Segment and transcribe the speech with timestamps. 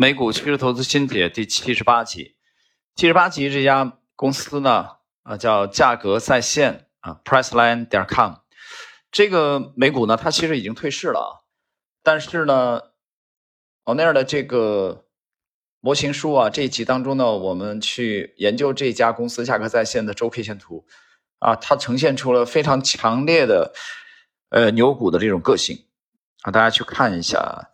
[0.00, 2.36] 美股趋势投资新解第七十八集，
[2.94, 4.90] 七十八集这家公司呢，
[5.24, 8.34] 啊叫价格在线啊，Priceline 点 com，
[9.10, 11.30] 这个美股呢，它其实已经退市了啊，
[12.04, 12.80] 但是呢，
[13.82, 15.04] 奥尼尔的这个
[15.80, 20.86] 模型书啊，这一集当中呢，我们去研究这家公司价格在线的周 K 线图
[21.40, 23.74] 啊，它呈现出了非常强烈的
[24.50, 25.86] 呃牛股的这种个性
[26.42, 27.72] 啊，大家去看一下。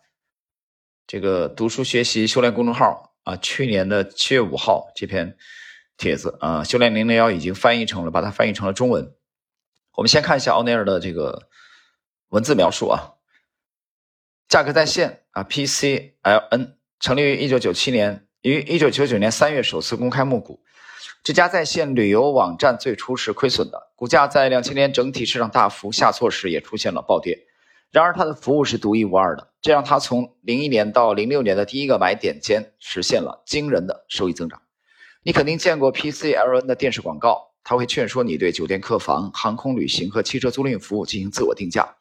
[1.15, 5.37] 这个读书学习修炼公众号啊，去年的七月五号这篇
[5.95, 9.13] 帖子啊，修炼零零幺已经翻译成了，把它翻译成了中文。
[9.93, 11.47] 我们先看一下奥尼尔的这个
[12.31, 13.13] 文字描述啊，
[14.49, 20.59] 价格在线啊，PCLN 成立于一九九七年，于一九九九年三月首次公开募股。
[21.23, 27.39] 这家在线旅游网站最初是亏损的，股价在两千年整体市场大幅下挫时也出现了暴跌。
[28.01, 34.61] 然而，它的服务是独一无二的，这让它从零一年到零六年的第一个买点间实现了惊人的收益增长。
[35.23, 41.95] 你肯定见过 PCLN 的电视广告，它会劝说你对酒店客房、航空旅行和汽车租赁服务进行自我定价。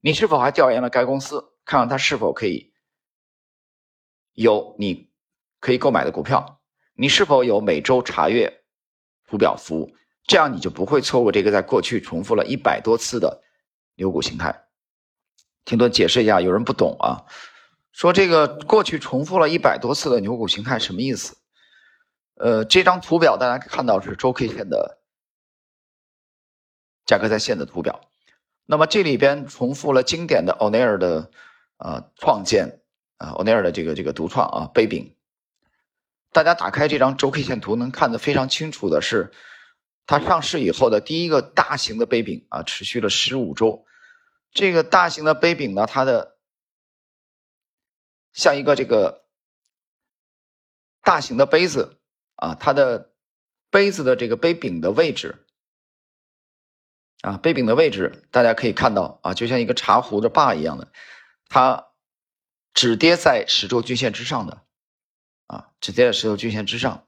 [0.00, 2.72] 你是否还调研了该公司，看看它是否可以
[4.34, 5.08] 有你
[5.60, 6.60] 可以购买的股票？
[6.94, 8.52] 你是否有每周查阅
[9.28, 9.94] 图表服务？
[10.26, 13.40] 这样你就不会错过这个在过去重复了一百多次的
[13.94, 14.64] 牛股形态。
[15.68, 17.26] 听多解释一下，有人不懂啊，
[17.92, 21.36] 说这个过去重复了一百多次的牛股形态什么意思？
[22.36, 24.98] 呃，这张图表大家看到是周 K 线的
[27.04, 28.00] 价格在线的图表，
[28.64, 31.30] 那么这里边重复了经典的欧尼尔的
[31.76, 32.80] 啊创建
[33.18, 35.16] 啊欧尼尔的这个这个独创啊杯柄，
[36.32, 39.32] 大家打开这张周 K 线图能看得非常清楚的是，
[40.06, 43.84] 它上市以后的第一个大型的杯柄啊，持续了十五周。
[44.50, 46.38] 这个大型的杯柄呢，它的
[48.32, 49.28] 像一个这个
[51.02, 52.00] 大型的杯子
[52.34, 53.14] 啊，它的
[53.70, 55.46] 杯子的这个杯柄的位置
[57.20, 60.90] 啊，杯柄的位置大家可以看到啊，就像一个茶壶的把一样的，
[61.48, 61.92] 它
[62.74, 64.64] 只跌在十周均线之上的
[65.46, 67.06] 啊，只跌在十周均线之上。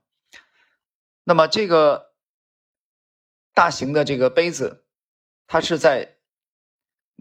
[1.25, 2.15] 那么这个
[3.55, 4.87] 大型的这个杯子，
[5.49, 6.19] 它是在。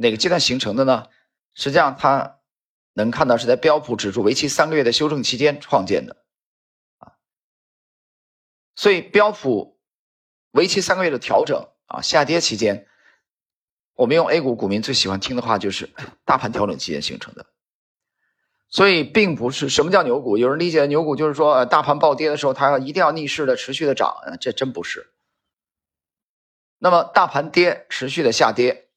[0.01, 1.07] 哪个阶段形成的呢？
[1.53, 2.39] 实际上，它
[2.93, 6.15] 能看到是在标普指数为期三个月的修正期间创建的，
[6.99, 7.19] 啊，
[8.75, 9.77] 所以标普
[10.51, 12.87] 为期三个月的调整啊下跌期间，
[13.95, 15.89] 我们用 A 股股民最喜欢听的话就是
[16.23, 17.47] 大盘调整期间形成的，
[18.69, 20.37] 所以并不是什么叫牛股。
[20.37, 25.11] 有人理解牛股就是说，呃，大盘暴跌的时候，它要一定要逆势的持续的涨，这真不是。
[26.77, 28.88] 那么大盘跌，持续的下跌。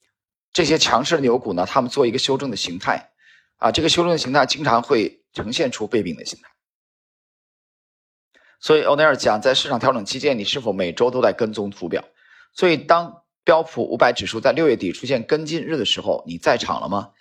[0.53, 3.11] 这些强势的牛股呢，他们做一个修正的形态，
[3.57, 6.51] 啊，这个修正的形态经常会呈现出背柄的形态。
[8.61, 12.05] 所以欧尼尔讲，在市场调整期间，你是否每周都在跟踪图表？
[12.53, 17.13] 所以当标普五百指数在六月底出现跟进日的时候，你在场了吗？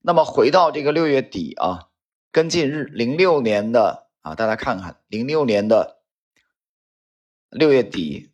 [0.00, 1.88] 那么回到这个六月底啊，
[2.30, 6.00] 跟进日零六年的啊，大家看看零六年的
[7.50, 8.30] 六月底，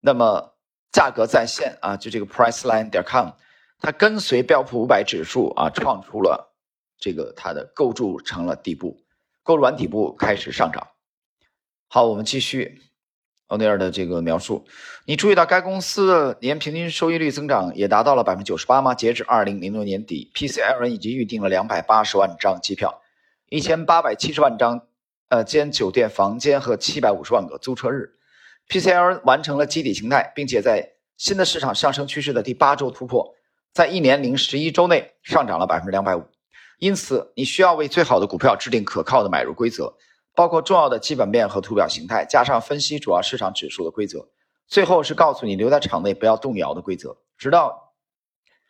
[0.00, 0.57] 那么。
[0.98, 3.28] 价格在线啊，就这个 Priceline 点 com，
[3.78, 6.52] 它跟随标普五百指数啊，创出了
[6.98, 9.00] 这个它的构筑成了底部，
[9.44, 10.88] 构筑完底部开始上涨。
[11.86, 12.82] 好，我们继续
[13.46, 14.66] 欧尼尔的这个描述。
[15.04, 18.92] 你注意到该公司的年平均收益率增长也达到了百分之九十八吗？
[18.92, 23.00] 截至二零零六年底，PCL 已经预定了两百八十万张机票，
[23.48, 24.88] 一千八百七十万张
[25.28, 28.17] 呃间酒店房间和七百五十万个租车日。
[28.68, 33.34] PCL 完成了基底形态，并且在新的市场上升趋势的第八周突破，
[33.72, 36.24] 在一年零十一周内上涨了百分之两百五。
[36.78, 39.94] 因此，你需要为最好的股票制定可靠的买入规则，
[40.34, 44.28] 包括重要的基本面和图表形态，加上分析主要市场指数的规则。
[44.68, 47.94] 最后是告诉你留在场内不要动摇的规则，直到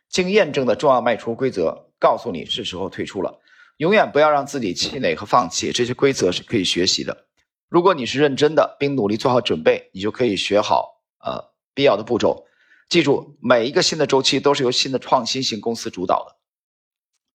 [0.09, 3.41] 经验证的重要卖出规则告诉你是时候退出了。
[3.76, 7.28] 永远不要让自己气馁和放弃，这些规则是可以学习的。
[7.68, 12.47] 如果你是认真的，并努力做好准备，你就可以学好呃必要的步骤。
[12.88, 16.36] 记住，每一个新的周期都是由新的创新型公司主导的。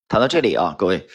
[0.08, 1.08] 谈到这里啊，各位，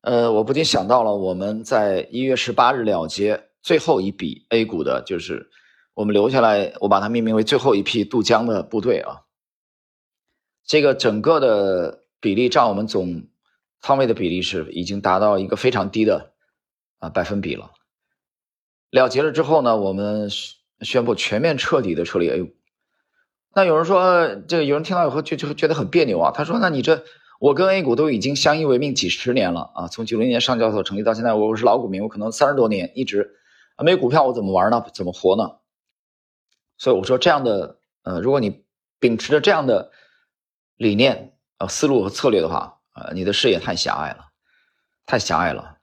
[0.00, 5.50] 呃，我不禁想到了我们在一月十八日了结最后一笔 A 股的，就是
[5.94, 9.22] 我们留下来，我把它命名为最后一批渡江的部队啊。
[10.64, 13.28] 这个整个的比例占我们总
[13.80, 16.32] 仓位的比例是已经达到一个非常低的
[16.98, 17.70] 啊百分比了。
[18.90, 20.28] 了结了之后呢，我们
[20.80, 22.54] 宣布全面彻底的撤离 A 股。
[23.54, 26.30] 那有人说，这个有人听到以后就就觉得很别扭啊。
[26.30, 27.04] 他说：“那你这
[27.40, 33.36] 我跟 A 股都已经相依为命几十年了啊，从九零年上交所成立到现在，我是老股民，我可能三十多年一直
[33.78, 34.84] 没股票，我怎么玩呢？
[34.94, 35.56] 怎么活呢？
[36.76, 38.64] 所以我说这样的呃，如果你
[39.00, 39.90] 秉持着这样的
[40.76, 44.26] 理念啊、思路和策略的话，呃，你的视野太狭隘了，
[45.06, 45.78] 太狭隘了。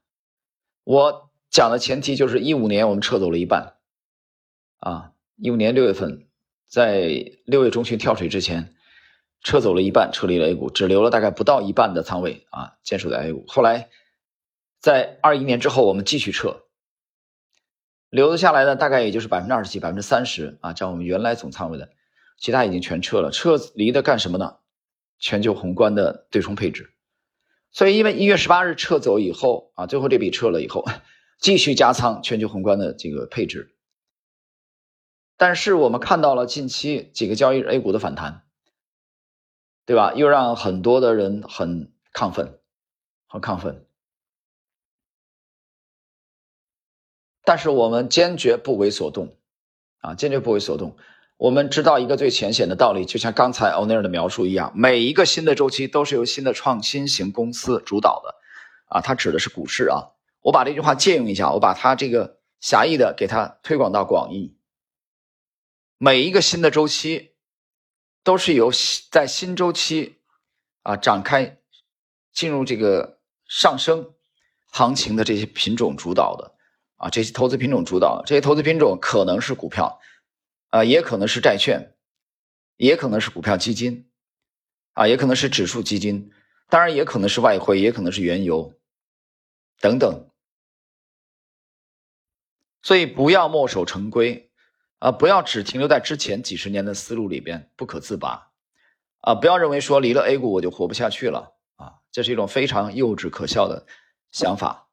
[0.85, 1.24] 我
[1.55, 3.75] 讲的前提就是一五年我们撤走了一半，
[4.79, 6.27] 啊，一五年六月份，
[6.67, 8.75] 在六月中旬跳水之前，
[9.41, 13.45] 撤走了一半，撤离了 A 股，只留了大概不到一半的仓位啊，坚守在 A 股。
[13.47, 13.87] 后来
[14.81, 16.63] 在二一年之后，我们继续撤。
[18.09, 21.87] 留的下来的大概也就是百分之二十几、百分之三十啊，占我们原来总仓位的，
[22.37, 23.31] 其他已经全撤了。
[23.31, 24.57] 撤离的干什么呢？
[25.19, 26.91] 全球宏观的对冲配置。
[27.71, 30.85] 所以，因为一月十八日撤走以后啊，最后这笔撤了以后，
[31.39, 33.75] 继续加仓全球宏观的这个配置。
[35.37, 38.43] 但是我们看到了近期几个交易日 A 股的反弹，
[39.85, 40.13] 对吧？
[40.13, 42.59] 又让很多的人很亢奋，
[43.27, 43.85] 很亢奋。
[47.43, 49.37] 但是我们坚决不为所动，
[49.99, 50.97] 啊，坚决不为所动。
[51.37, 58.35] 我们知道一个最浅显的道理，就像刚才欧内尔的描述一样，每一个新的周期都是由新的创新型公司主导的，
[58.87, 60.14] 啊，它指的是股市啊。
[60.45, 64.55] 我把这句话借用一下，我把它这个狭义的给它推广到广义。
[65.97, 67.33] 每一个新的周期
[68.23, 68.71] 都是由
[69.09, 70.19] 在新周期
[70.83, 71.57] 啊展开
[72.31, 74.13] 进入这个上升
[74.67, 76.53] 行情的这些品种主导的。
[76.97, 79.99] 啊，这些投资品种主导，这些投资品种可能是股票，
[80.69, 81.93] 啊，也可能是债券，
[82.77, 84.09] 也可能是股票基金，
[84.93, 86.31] 啊，也可能是指数基金，
[86.69, 88.71] 当然也可能是外汇，也可能是原油，
[89.81, 90.29] 等等。
[92.85, 94.51] 所以不要墨守成规，
[94.99, 98.51] 啊，不要只停留在之前几十年的思路里边不可自拔，
[99.21, 103.87] 啊，不要认为说离了 A 股我就活不下去了，啊，这是一种非常幼稚可笑的
[104.29, 104.87] 想法。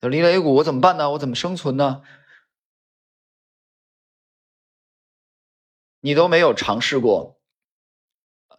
[0.00, 1.10] 离了 A 股我怎么办呢？
[1.12, 2.02] 我怎么生存呢？
[6.00, 7.40] 你都没有尝试过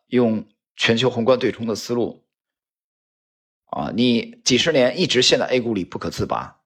[0.08, 2.26] 用全球宏观对冲的思路
[3.66, 3.92] 啊！
[3.94, 6.63] 你几十年一直陷在 A 股里不可自拔，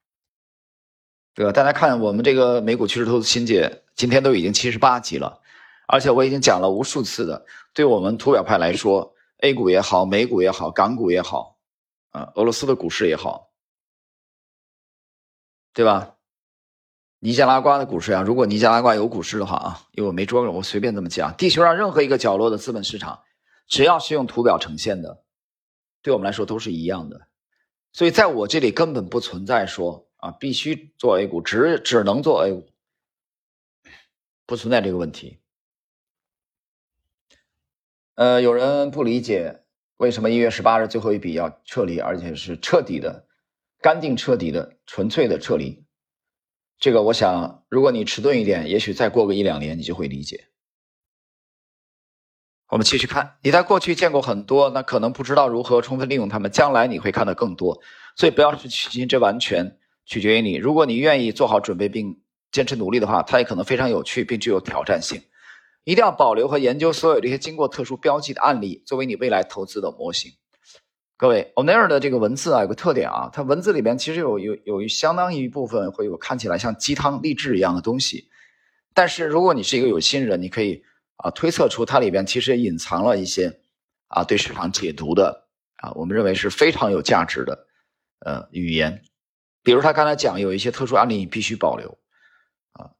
[1.38, 1.51] 对吧？
[1.51, 5.39] 大家看我们这个美股趋势投资新解，今天都已经七十八集了，
[5.88, 7.45] 而且我已经讲了无数次的，
[7.75, 11.60] 对我们图表派来说，A 股也好，美股也好，港股也好，
[12.10, 13.51] 啊，俄罗斯的股市也好。
[15.75, 16.16] 对吧？
[17.19, 21.31] 尼加拉瓜的股市啊，如果尼加拉瓜有股市的话啊，因为我没捉着，我随便这么讲。
[21.38, 23.19] 地球上任何一个角落的资本市场，
[23.68, 25.22] 只要是用图表呈现的，
[26.01, 27.28] 对我们来说都是一样的。
[27.94, 32.68] 所以在我这里根本不存在说啊，必须做 A 股，只只能做 A 股，
[34.45, 35.39] 不存在这个问题。
[38.15, 39.63] 呃，有人不理解
[39.95, 43.25] 为什么一月十八日最后一笔要撤离，而且是彻底的。
[43.79, 45.85] 干净彻底的、纯粹的撤离，
[46.79, 50.47] 这个我想，如果你迟钝一点，也许再过个一两年，你就会理解。
[52.69, 57.79] 我们继续看，你在过去见过很多，那可能不知道如何充分利用它们，将来你会看到更多。
[58.15, 59.77] 所以不要去取经，这完全
[60.07, 60.56] 取决于你。
[60.56, 62.19] 如果你愿意做好准备并
[62.51, 65.21] 坚持努力的话，它也可能非常有趣并具有挑战性。
[65.83, 70.31] 一定要保留和研究所有这些经过特殊标记的案例，作为你未来投资的模型。
[71.15, 78.29] 各位 o n e r 的这个文字啊，有个特点啊，它文字里边其实有有有相当一部分会有看起来像鸡汤励志一样的东西，
[78.93, 80.84] 但是如果你是一个有心人，你可以
[81.15, 83.60] 啊推测出它里边其实隐藏了一些
[84.10, 87.67] 啊对市场解读的啊，我们认为是非常有价值的
[88.20, 89.01] 呃语言，
[89.67, 91.97] 比如他刚才讲有一些特殊案例你必须保留
[92.71, 92.91] 啊，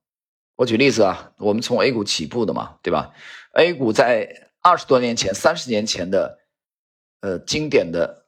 [0.58, 3.14] 我举例子啊，我们从 A 股起步的嘛，对吧
[3.54, 6.40] ？A 股在二十多年前、三十年前的。
[7.22, 8.28] 呃，经典的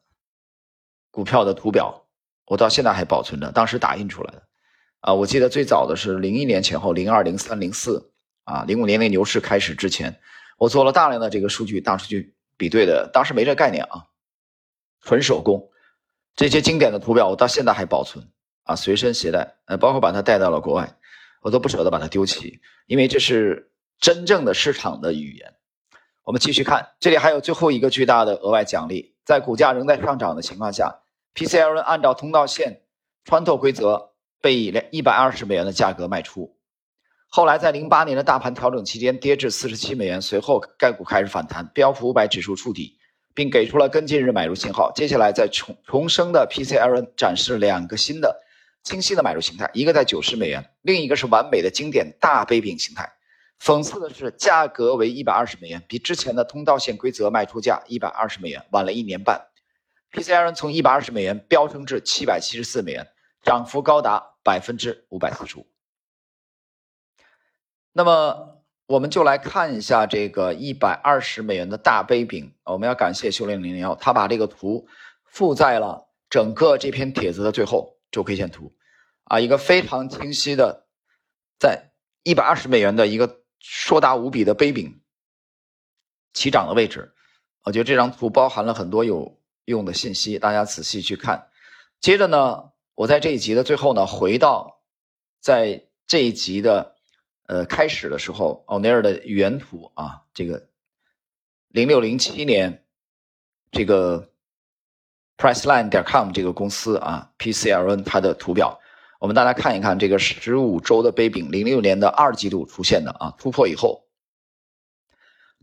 [1.11, 2.07] 股票的图表，
[2.45, 4.41] 我到现在还保存着，当时打印出来的。
[5.01, 8.11] 啊，我记得最早的是零一年前后，零二、零三、零四，
[8.45, 10.19] 啊，零五年那牛市开始之前，
[10.57, 14.07] 我做了大量的这个数据大数据比对的，当时没这概念啊，
[15.01, 15.69] 纯手工。
[16.35, 18.25] 这些经典的图表，我到现在还保存，
[18.63, 20.97] 啊，随身携带，呃，包括把它带到了国外，
[21.41, 25.53] 我都不舍得把它丢弃，因为这是真正的市场的语言。
[26.23, 31.01] 我们继续看，这里还有最后一个巨大的额外奖励，在股价仍在上涨的情况下
[31.33, 32.83] ，PCL 按照通道线
[33.25, 36.55] 穿透规则被以一百二十美元的价格卖出。
[37.29, 42.98] 后来在零八年的大盘调整期间跌至四十七美元，随后该股开始反弹，标普五百指数触底，
[43.33, 44.91] 并给出了跟进日买入信号。
[44.93, 48.43] 接下来在重重生的 PCLN 展示两个新的
[48.83, 53.11] 清晰的买入形态，一个在九十美元，另一个是完美的经典大杯柄形态。
[53.61, 59.47] 讽刺的是，价格为一百二十美元，比之前的通道线规则卖出价一百二十美元晚了一年半。
[60.13, 63.07] PCRN 从一百二十美元飙升至七百七十四美元，
[63.43, 65.67] 涨幅高达百分之五百四十五。
[67.91, 68.58] 那么，
[68.89, 72.51] 我们就来看一下这个一百二十美元的大杯饼。
[72.63, 74.87] 我们要感谢修炼零零幺，他把这个图
[75.25, 78.73] 附在了整个这篇帖子的最后，周 K 线图
[79.25, 80.87] 啊，一个非常清晰的，
[81.59, 81.91] 在
[82.23, 83.39] 一百二十美元的一个。
[83.61, 85.01] 硕大无比的杯柄
[86.31, 87.13] 起涨的位置，
[87.65, 91.49] 我觉得这张图包含了很多有用的信息，大家仔细去看。
[91.99, 94.79] 接着呢，我在这一集的最后呢，回到
[95.41, 96.95] 在这一集的
[97.49, 100.69] 呃开始的时候，奥尼尔的原图啊，这个
[101.67, 102.85] 零六零七年
[103.71, 104.29] 这个
[105.35, 108.79] Priceline 点 com 这个公司啊，PCLN 它的图表。
[109.19, 114.05] 我们大家看一看这个十五周的杯柄，零六年的二季度出现的啊突破以后，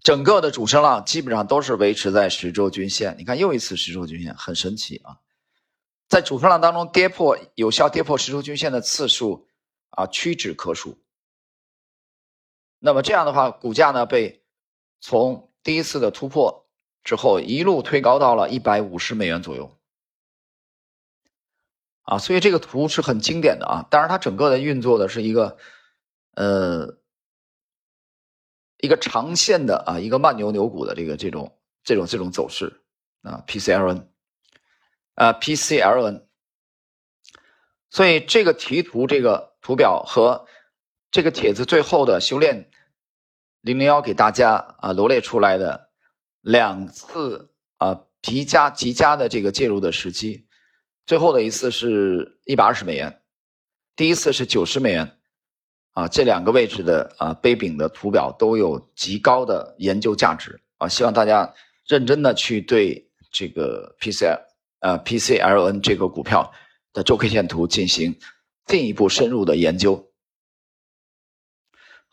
[0.03, 3.15] 整个的主升浪基本上都是维持在十周均线。
[3.17, 5.21] 你看又一次十周均线，很神奇啊！
[6.09, 9.47] 在主升浪当中跌破有效跌破十周均线的次数
[9.91, 10.99] 啊屈指可数。
[12.79, 14.45] 那么这样的话，股价呢被
[15.01, 16.67] 从第一次的突破
[17.03, 19.77] 之后一路推高到了一百五十美元左右。
[22.03, 25.57] 啊，所以这个图是很经典的啊，当然它整个的运作的是一个，
[26.37, 26.99] 呃，
[28.79, 32.81] 一个长线的啊，一个慢牛牛股的这个这种这种这种走势
[33.23, 34.07] 啊，PCLN，
[35.15, 36.27] 啊 PCLN，
[37.91, 40.47] 所以这个题图这个图表和
[41.17, 42.69] 这个帖子最后的修炼
[43.63, 45.89] 零零幺给大家啊罗列出来的
[46.43, 50.47] 两次啊极佳极佳的这个介入的时机。
[51.07, 53.23] 最后的一次是一百二十美元，
[53.97, 55.17] 第一次是九十美元，
[55.93, 61.55] 啊，这两个位置的啊杯柄的图表都有极高的研究价值啊，希望大家
[61.87, 64.39] 认真的去对这个 PCL
[64.81, 66.53] 呃 PCLN 这个股票
[66.93, 68.19] 的周 K 线图进行
[68.67, 70.06] 进一步深入的研究。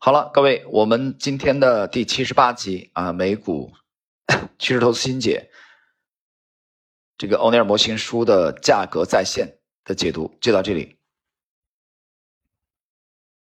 [0.05, 3.71] 好了，各位，我们今天的第七十八集啊美股
[4.59, 5.49] 趋势投资新解。
[7.17, 9.47] 这个欧尼尔模型书的价格在线
[9.85, 10.97] 的解读就到这里。